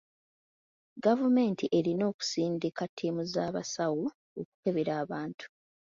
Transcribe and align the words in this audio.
Gavumenti 1.05 1.65
erina 1.77 2.03
okusindika 2.11 2.83
ttiimu 2.89 3.21
z'abasawo 3.33 4.05
okukebera 4.39 4.91
abantu. 5.03 5.45